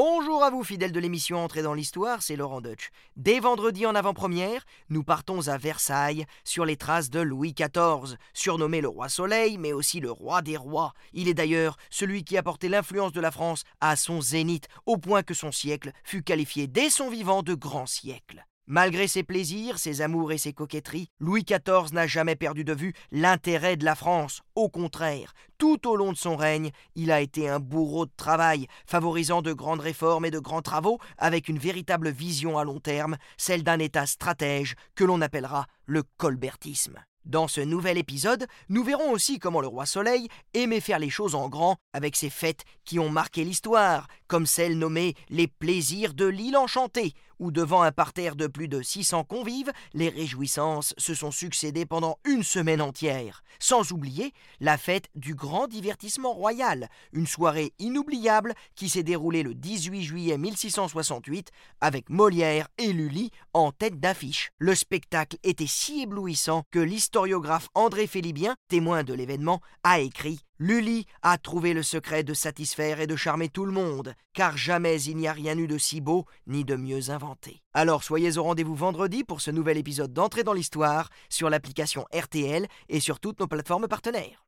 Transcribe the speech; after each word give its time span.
Bonjour 0.00 0.44
à 0.44 0.50
vous, 0.50 0.62
fidèles 0.62 0.92
de 0.92 1.00
l'émission 1.00 1.42
Entrée 1.42 1.62
dans 1.62 1.74
l'Histoire, 1.74 2.22
c'est 2.22 2.36
Laurent 2.36 2.60
Deutsch. 2.60 2.90
Dès 3.16 3.40
vendredi 3.40 3.84
en 3.84 3.96
avant-première, 3.96 4.64
nous 4.90 5.02
partons 5.02 5.48
à 5.48 5.58
Versailles 5.58 6.24
sur 6.44 6.64
les 6.64 6.76
traces 6.76 7.10
de 7.10 7.18
Louis 7.18 7.52
XIV, 7.52 8.16
surnommé 8.32 8.80
le 8.80 8.86
roi 8.86 9.08
Soleil, 9.08 9.58
mais 9.58 9.72
aussi 9.72 9.98
le 9.98 10.12
roi 10.12 10.40
des 10.40 10.56
rois. 10.56 10.92
Il 11.14 11.26
est 11.26 11.34
d'ailleurs 11.34 11.76
celui 11.90 12.22
qui 12.22 12.36
a 12.36 12.44
porté 12.44 12.68
l'influence 12.68 13.10
de 13.10 13.20
la 13.20 13.32
France 13.32 13.64
à 13.80 13.96
son 13.96 14.20
zénith, 14.20 14.68
au 14.86 14.98
point 14.98 15.24
que 15.24 15.34
son 15.34 15.50
siècle 15.50 15.90
fut 16.04 16.22
qualifié 16.22 16.68
dès 16.68 16.90
son 16.90 17.10
vivant 17.10 17.42
de 17.42 17.54
grand 17.54 17.86
siècle. 17.86 18.46
Malgré 18.70 19.08
ses 19.08 19.22
plaisirs, 19.22 19.78
ses 19.78 20.02
amours 20.02 20.30
et 20.30 20.36
ses 20.36 20.52
coquetteries, 20.52 21.08
Louis 21.20 21.42
XIV 21.42 21.94
n'a 21.94 22.06
jamais 22.06 22.36
perdu 22.36 22.64
de 22.64 22.74
vue 22.74 22.92
l'intérêt 23.10 23.78
de 23.78 23.84
la 23.86 23.94
France. 23.94 24.42
Au 24.54 24.68
contraire, 24.68 25.32
tout 25.56 25.88
au 25.88 25.96
long 25.96 26.12
de 26.12 26.18
son 26.18 26.36
règne, 26.36 26.70
il 26.94 27.10
a 27.10 27.22
été 27.22 27.48
un 27.48 27.60
bourreau 27.60 28.04
de 28.04 28.12
travail, 28.14 28.66
favorisant 28.84 29.40
de 29.40 29.54
grandes 29.54 29.80
réformes 29.80 30.26
et 30.26 30.30
de 30.30 30.38
grands 30.38 30.60
travaux 30.60 30.98
avec 31.16 31.48
une 31.48 31.58
véritable 31.58 32.10
vision 32.10 32.58
à 32.58 32.64
long 32.64 32.78
terme, 32.78 33.16
celle 33.38 33.62
d'un 33.62 33.78
État 33.78 34.04
stratège 34.04 34.74
que 34.94 35.04
l'on 35.04 35.22
appellera 35.22 35.66
le 35.86 36.02
colbertisme. 36.18 36.98
Dans 37.28 37.46
ce 37.46 37.60
nouvel 37.60 37.98
épisode, 37.98 38.46
nous 38.70 38.82
verrons 38.82 39.12
aussi 39.12 39.38
comment 39.38 39.60
le 39.60 39.66
roi 39.66 39.84
Soleil 39.84 40.28
aimait 40.54 40.80
faire 40.80 40.98
les 40.98 41.10
choses 41.10 41.34
en 41.34 41.50
grand 41.50 41.76
avec 41.92 42.16
ses 42.16 42.30
fêtes 42.30 42.64
qui 42.86 42.98
ont 42.98 43.10
marqué 43.10 43.44
l'histoire, 43.44 44.08
comme 44.28 44.46
celle 44.46 44.78
nommée 44.78 45.14
les 45.28 45.48
plaisirs 45.48 46.14
de 46.14 46.26
l'île 46.26 46.56
enchantée, 46.56 47.14
où 47.38 47.50
devant 47.50 47.82
un 47.82 47.92
parterre 47.92 48.36
de 48.36 48.46
plus 48.46 48.68
de 48.68 48.82
600 48.82 49.24
convives, 49.24 49.72
les 49.94 50.08
réjouissances 50.08 50.94
se 50.98 51.14
sont 51.14 51.30
succédées 51.30 51.86
pendant 51.86 52.18
une 52.24 52.42
semaine 52.42 52.80
entière, 52.80 53.42
sans 53.58 53.92
oublier 53.92 54.32
la 54.60 54.76
fête 54.76 55.08
du 55.14 55.34
grand 55.34 55.66
divertissement 55.66 56.32
royal, 56.32 56.88
une 57.12 57.26
soirée 57.26 57.72
inoubliable 57.78 58.54
qui 58.74 58.88
s'est 58.88 59.02
déroulée 59.02 59.42
le 59.42 59.54
18 59.54 60.02
juillet 60.02 60.38
1668 60.38 61.50
avec 61.80 62.10
Molière 62.10 62.68
et 62.78 62.92
Lully 62.92 63.30
en 63.52 63.72
tête 63.72 64.00
d'affiche. 64.00 64.50
Le 64.58 64.74
spectacle 64.74 65.38
était 65.42 65.66
si 65.66 66.02
éblouissant 66.02 66.64
que 66.70 66.78
l'historiographe 66.78 67.68
André 67.74 68.06
Félibien, 68.06 68.56
témoin 68.68 69.04
de 69.04 69.14
l'événement, 69.14 69.60
a 69.84 70.00
écrit 70.00 70.40
Lully 70.60 71.06
a 71.22 71.38
trouvé 71.38 71.72
le 71.72 71.84
secret 71.84 72.24
de 72.24 72.34
satisfaire 72.34 72.98
et 72.98 73.06
de 73.06 73.14
charmer 73.14 73.48
tout 73.48 73.64
le 73.64 73.70
monde, 73.70 74.14
car 74.32 74.56
jamais 74.56 75.00
il 75.02 75.16
n'y 75.16 75.28
a 75.28 75.32
rien 75.32 75.56
eu 75.56 75.68
de 75.68 75.78
si 75.78 76.00
beau 76.00 76.26
ni 76.48 76.64
de 76.64 76.74
mieux 76.74 77.10
inventé. 77.10 77.62
Alors 77.74 78.02
soyez 78.02 78.38
au 78.38 78.42
rendez-vous 78.42 78.74
vendredi 78.74 79.22
pour 79.22 79.40
ce 79.40 79.52
nouvel 79.52 79.78
épisode 79.78 80.12
d'entrée 80.12 80.42
dans 80.42 80.52
l'histoire 80.52 81.10
sur 81.28 81.48
l'application 81.48 82.06
RTL 82.12 82.66
et 82.88 82.98
sur 82.98 83.20
toutes 83.20 83.38
nos 83.38 83.46
plateformes 83.46 83.86
partenaires. 83.86 84.36